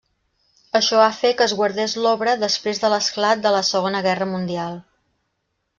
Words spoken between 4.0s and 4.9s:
Guerra Mundial.